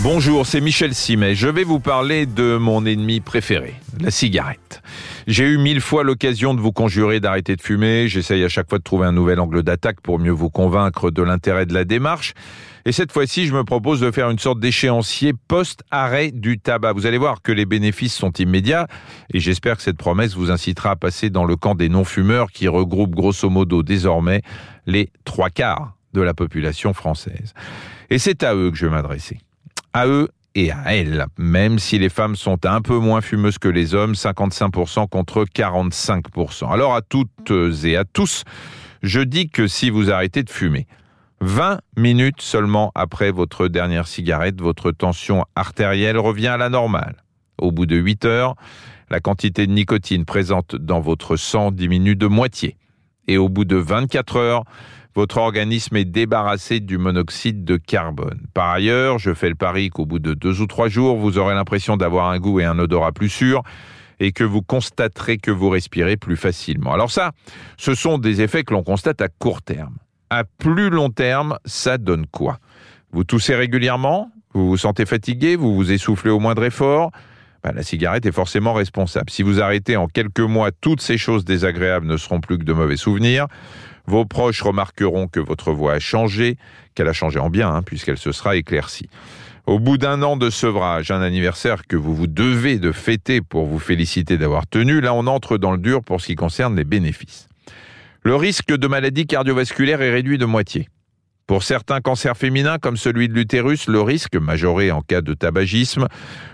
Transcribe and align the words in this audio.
Bonjour, 0.00 0.46
c'est 0.46 0.60
Michel 0.60 0.94
Simet. 0.94 1.34
Je 1.34 1.48
vais 1.48 1.64
vous 1.64 1.80
parler 1.80 2.24
de 2.24 2.56
mon 2.56 2.86
ennemi 2.86 3.18
préféré, 3.18 3.74
la 4.00 4.12
cigarette. 4.12 4.80
J'ai 5.26 5.44
eu 5.44 5.58
mille 5.58 5.80
fois 5.80 6.04
l'occasion 6.04 6.54
de 6.54 6.60
vous 6.60 6.70
conjurer 6.70 7.18
d'arrêter 7.18 7.56
de 7.56 7.60
fumer. 7.60 8.06
J'essaye 8.06 8.44
à 8.44 8.48
chaque 8.48 8.68
fois 8.68 8.78
de 8.78 8.84
trouver 8.84 9.06
un 9.06 9.12
nouvel 9.12 9.40
angle 9.40 9.64
d'attaque 9.64 10.00
pour 10.00 10.20
mieux 10.20 10.30
vous 10.30 10.50
convaincre 10.50 11.10
de 11.10 11.20
l'intérêt 11.20 11.66
de 11.66 11.74
la 11.74 11.84
démarche. 11.84 12.34
Et 12.84 12.92
cette 12.92 13.10
fois-ci, 13.10 13.46
je 13.46 13.52
me 13.52 13.64
propose 13.64 13.98
de 13.98 14.12
faire 14.12 14.30
une 14.30 14.38
sorte 14.38 14.60
d'échéancier 14.60 15.32
post-arrêt 15.48 16.30
du 16.30 16.60
tabac. 16.60 16.92
Vous 16.92 17.06
allez 17.06 17.18
voir 17.18 17.42
que 17.42 17.50
les 17.50 17.66
bénéfices 17.66 18.14
sont 18.14 18.32
immédiats 18.34 18.86
et 19.34 19.40
j'espère 19.40 19.78
que 19.78 19.82
cette 19.82 19.98
promesse 19.98 20.36
vous 20.36 20.52
incitera 20.52 20.92
à 20.92 20.96
passer 20.96 21.28
dans 21.28 21.44
le 21.44 21.56
camp 21.56 21.74
des 21.74 21.88
non-fumeurs 21.88 22.52
qui 22.52 22.68
regroupent 22.68 23.16
grosso 23.16 23.50
modo 23.50 23.82
désormais 23.82 24.42
les 24.86 25.10
trois 25.24 25.50
quarts 25.50 25.96
de 26.14 26.20
la 26.20 26.34
population 26.34 26.94
française. 26.94 27.52
Et 28.10 28.18
c'est 28.18 28.44
à 28.44 28.54
eux 28.54 28.70
que 28.70 28.76
je 28.76 28.86
vais 28.86 28.92
m'adresser 28.92 29.38
à 29.98 30.06
eux 30.06 30.28
et 30.54 30.70
à 30.70 30.94
elles, 30.94 31.26
même 31.38 31.80
si 31.80 31.98
les 31.98 32.08
femmes 32.08 32.36
sont 32.36 32.64
un 32.66 32.80
peu 32.80 32.98
moins 32.98 33.20
fumeuses 33.20 33.58
que 33.58 33.68
les 33.68 33.94
hommes, 33.94 34.12
55% 34.12 35.08
contre 35.08 35.44
45%. 35.44 36.72
Alors 36.72 36.94
à 36.94 37.02
toutes 37.02 37.50
et 37.82 37.96
à 37.96 38.04
tous, 38.04 38.44
je 39.02 39.20
dis 39.20 39.48
que 39.48 39.66
si 39.66 39.90
vous 39.90 40.10
arrêtez 40.12 40.44
de 40.44 40.50
fumer, 40.50 40.86
20 41.40 41.80
minutes 41.96 42.40
seulement 42.40 42.92
après 42.94 43.32
votre 43.32 43.66
dernière 43.66 44.06
cigarette, 44.06 44.60
votre 44.60 44.92
tension 44.92 45.44
artérielle 45.56 46.18
revient 46.18 46.48
à 46.48 46.56
la 46.56 46.68
normale. 46.68 47.16
Au 47.58 47.72
bout 47.72 47.86
de 47.86 47.96
8 47.96 48.24
heures, 48.24 48.54
la 49.10 49.18
quantité 49.18 49.66
de 49.66 49.72
nicotine 49.72 50.24
présente 50.24 50.76
dans 50.76 51.00
votre 51.00 51.36
sang 51.36 51.72
diminue 51.72 52.14
de 52.14 52.26
moitié. 52.28 52.76
Et 53.28 53.38
au 53.38 53.48
bout 53.48 53.64
de 53.64 53.76
24 53.76 54.36
heures, 54.36 54.64
votre 55.14 55.38
organisme 55.38 55.96
est 55.96 56.04
débarrassé 56.04 56.80
du 56.80 56.98
monoxyde 56.98 57.64
de 57.64 57.76
carbone. 57.76 58.40
Par 58.54 58.70
ailleurs, 58.70 59.18
je 59.18 59.34
fais 59.34 59.48
le 59.48 59.54
pari 59.54 59.90
qu'au 59.90 60.06
bout 60.06 60.18
de 60.18 60.34
deux 60.34 60.60
ou 60.60 60.66
trois 60.66 60.88
jours, 60.88 61.16
vous 61.16 61.38
aurez 61.38 61.54
l'impression 61.54 61.96
d'avoir 61.96 62.30
un 62.30 62.38
goût 62.38 62.60
et 62.60 62.64
un 62.64 62.78
odorat 62.78 63.12
plus 63.12 63.28
sûrs 63.28 63.62
et 64.20 64.32
que 64.32 64.44
vous 64.44 64.62
constaterez 64.62 65.38
que 65.38 65.50
vous 65.50 65.68
respirez 65.70 66.16
plus 66.16 66.36
facilement. 66.36 66.92
Alors 66.92 67.10
ça, 67.10 67.32
ce 67.76 67.94
sont 67.94 68.18
des 68.18 68.40
effets 68.42 68.64
que 68.64 68.72
l'on 68.72 68.82
constate 68.82 69.20
à 69.20 69.28
court 69.28 69.62
terme. 69.62 69.96
À 70.30 70.44
plus 70.44 70.90
long 70.90 71.10
terme, 71.10 71.58
ça 71.64 71.98
donne 71.98 72.26
quoi? 72.26 72.58
Vous 73.12 73.24
toussez 73.24 73.54
régulièrement? 73.54 74.30
Vous 74.54 74.68
vous 74.68 74.76
sentez 74.76 75.06
fatigué? 75.06 75.56
Vous 75.56 75.74
vous 75.74 75.92
essoufflez 75.92 76.30
au 76.30 76.40
moindre 76.40 76.64
effort? 76.64 77.10
Ben, 77.62 77.72
la 77.72 77.82
cigarette 77.82 78.24
est 78.26 78.32
forcément 78.32 78.72
responsable. 78.72 79.30
Si 79.30 79.42
vous 79.42 79.60
arrêtez 79.60 79.96
en 79.96 80.06
quelques 80.06 80.40
mois, 80.40 80.70
toutes 80.70 81.00
ces 81.00 81.18
choses 81.18 81.44
désagréables 81.44 82.06
ne 82.06 82.16
seront 82.16 82.40
plus 82.40 82.58
que 82.58 82.64
de 82.64 82.72
mauvais 82.72 82.96
souvenirs. 82.96 83.46
Vos 84.06 84.24
proches 84.24 84.62
remarqueront 84.62 85.28
que 85.28 85.40
votre 85.40 85.72
voix 85.72 85.94
a 85.94 85.98
changé, 85.98 86.56
qu'elle 86.94 87.08
a 87.08 87.12
changé 87.12 87.38
en 87.38 87.50
bien, 87.50 87.68
hein, 87.68 87.82
puisqu'elle 87.82 88.18
se 88.18 88.32
sera 88.32 88.56
éclaircie. 88.56 89.08
Au 89.66 89.78
bout 89.78 89.98
d'un 89.98 90.22
an 90.22 90.38
de 90.38 90.48
sevrage, 90.48 91.10
un 91.10 91.20
anniversaire 91.20 91.86
que 91.86 91.96
vous 91.96 92.14
vous 92.14 92.26
devez 92.26 92.78
de 92.78 92.90
fêter 92.90 93.42
pour 93.42 93.66
vous 93.66 93.78
féliciter 93.78 94.38
d'avoir 94.38 94.66
tenu, 94.66 95.02
là 95.02 95.12
on 95.12 95.26
entre 95.26 95.58
dans 95.58 95.72
le 95.72 95.78
dur 95.78 96.02
pour 96.02 96.22
ce 96.22 96.28
qui 96.28 96.36
concerne 96.36 96.74
les 96.74 96.84
bénéfices. 96.84 97.48
Le 98.22 98.34
risque 98.34 98.74
de 98.74 98.86
maladie 98.86 99.26
cardiovasculaire 99.26 100.00
est 100.00 100.10
réduit 100.10 100.38
de 100.38 100.46
moitié. 100.46 100.88
Pour 101.48 101.62
certains 101.62 102.02
cancers 102.02 102.36
féminins, 102.36 102.76
comme 102.76 102.98
celui 102.98 103.26
de 103.26 103.32
l'utérus, 103.32 103.88
le 103.88 104.02
risque, 104.02 104.36
majoré 104.36 104.90
en 104.90 105.00
cas 105.00 105.22
de 105.22 105.32
tabagisme, 105.32 106.06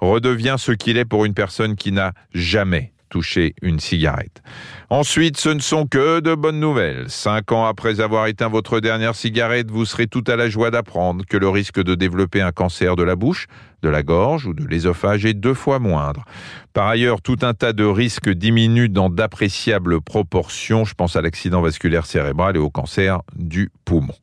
redevient 0.00 0.56
ce 0.58 0.72
qu'il 0.72 0.96
est 0.96 1.04
pour 1.04 1.26
une 1.26 1.34
personne 1.34 1.76
qui 1.76 1.92
n'a 1.92 2.14
jamais 2.32 2.94
toucher 3.10 3.54
une 3.60 3.80
cigarette. 3.80 4.42
Ensuite, 4.88 5.36
ce 5.36 5.50
ne 5.50 5.60
sont 5.60 5.86
que 5.86 6.20
de 6.20 6.34
bonnes 6.34 6.58
nouvelles. 6.58 7.04
Cinq 7.08 7.52
ans 7.52 7.66
après 7.66 8.00
avoir 8.00 8.28
éteint 8.28 8.48
votre 8.48 8.80
dernière 8.80 9.14
cigarette, 9.14 9.70
vous 9.70 9.84
serez 9.84 10.06
tout 10.06 10.24
à 10.26 10.36
la 10.36 10.48
joie 10.48 10.70
d'apprendre 10.70 11.22
que 11.28 11.36
le 11.36 11.50
risque 11.50 11.82
de 11.82 11.94
développer 11.94 12.40
un 12.40 12.52
cancer 12.52 12.96
de 12.96 13.02
la 13.02 13.14
bouche, 13.14 13.46
de 13.82 13.90
la 13.90 14.02
gorge 14.02 14.46
ou 14.46 14.54
de 14.54 14.66
l'ésophage 14.66 15.26
est 15.26 15.34
deux 15.34 15.54
fois 15.54 15.78
moindre. 15.80 16.24
Par 16.72 16.88
ailleurs, 16.88 17.20
tout 17.20 17.38
un 17.42 17.52
tas 17.52 17.74
de 17.74 17.84
risques 17.84 18.30
diminuent 18.30 18.88
dans 18.88 19.10
d'appréciables 19.10 20.00
proportions. 20.00 20.86
Je 20.86 20.94
pense 20.94 21.14
à 21.14 21.20
l'accident 21.20 21.60
vasculaire 21.60 22.06
cérébral 22.06 22.56
et 22.56 22.60
au 22.60 22.70
cancer 22.70 23.20
du 23.36 23.70
poumon. 23.84 24.14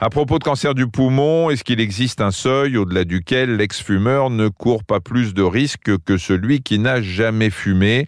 À 0.00 0.10
propos 0.10 0.40
de 0.40 0.44
cancer 0.44 0.74
du 0.74 0.88
poumon, 0.88 1.50
est-ce 1.50 1.62
qu'il 1.62 1.78
existe 1.78 2.20
un 2.20 2.32
seuil 2.32 2.76
au-delà 2.76 3.04
duquel 3.04 3.56
l'ex-fumeur 3.56 4.28
ne 4.28 4.48
court 4.48 4.82
pas 4.82 4.98
plus 4.98 5.34
de 5.34 5.42
risques 5.42 5.96
que 6.04 6.18
celui 6.18 6.62
qui 6.62 6.80
n'a 6.80 7.00
jamais 7.00 7.48
fumé? 7.48 8.06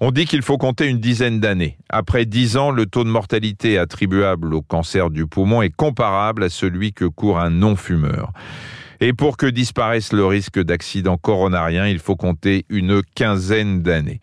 On 0.00 0.10
dit 0.10 0.24
qu'il 0.24 0.42
faut 0.42 0.58
compter 0.58 0.88
une 0.88 0.98
dizaine 0.98 1.38
d'années. 1.38 1.78
Après 1.88 2.26
dix 2.26 2.56
ans, 2.56 2.72
le 2.72 2.86
taux 2.86 3.04
de 3.04 3.08
mortalité 3.08 3.78
attribuable 3.78 4.52
au 4.52 4.62
cancer 4.62 5.10
du 5.10 5.28
poumon 5.28 5.62
est 5.62 5.74
comparable 5.74 6.42
à 6.42 6.48
celui 6.48 6.92
que 6.92 7.04
court 7.04 7.38
un 7.38 7.50
non-fumeur. 7.50 8.32
Et 8.98 9.12
pour 9.12 9.36
que 9.36 9.46
disparaisse 9.46 10.12
le 10.12 10.26
risque 10.26 10.60
d'accident 10.60 11.16
coronarien, 11.16 11.86
il 11.86 12.00
faut 12.00 12.16
compter 12.16 12.66
une 12.68 13.00
quinzaine 13.14 13.82
d'années. 13.82 14.20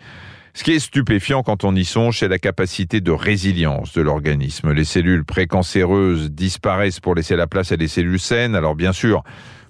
Ce 0.54 0.64
qui 0.64 0.72
est 0.72 0.80
stupéfiant 0.80 1.44
quand 1.44 1.64
on 1.64 1.76
y 1.76 1.86
songe, 1.86 2.20
c'est 2.20 2.28
la 2.28 2.40
capacité 2.40 3.02
de 3.02 3.12
résilience 3.12 3.94
de 3.94 4.02
l'organisme. 4.02 4.72
Les 4.72 4.84
cellules 4.84 5.24
précancéreuses 5.24 6.32
disparaissent 6.32 7.00
pour 7.00 7.16
laisser 7.16 7.36
la 7.36 7.48
place 7.48 7.72
à 7.72 7.78
des 7.78 7.88
cellules 7.88 8.20
saines. 8.20 8.56
Alors 8.56 8.76
bien 8.76 8.92
sûr, 8.92 9.24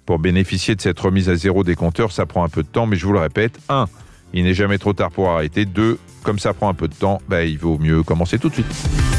pour 0.05 0.19
bénéficier 0.19 0.75
de 0.75 0.81
cette 0.81 0.99
remise 0.99 1.29
à 1.29 1.35
zéro 1.35 1.63
des 1.63 1.75
compteurs, 1.75 2.11
ça 2.11 2.25
prend 2.25 2.43
un 2.43 2.49
peu 2.49 2.63
de 2.63 2.67
temps, 2.67 2.85
mais 2.85 2.95
je 2.95 3.05
vous 3.05 3.13
le 3.13 3.19
répète, 3.19 3.59
1. 3.69 3.85
Il 4.33 4.43
n'est 4.43 4.53
jamais 4.53 4.77
trop 4.77 4.93
tard 4.93 5.11
pour 5.11 5.29
arrêter. 5.29 5.65
2. 5.65 5.99
Comme 6.23 6.39
ça 6.39 6.53
prend 6.53 6.69
un 6.69 6.73
peu 6.73 6.87
de 6.87 6.93
temps, 6.93 7.21
ben, 7.27 7.41
il 7.41 7.57
vaut 7.57 7.77
mieux 7.77 8.03
commencer 8.03 8.37
tout 8.37 8.49
de 8.49 8.53
suite. 8.53 9.18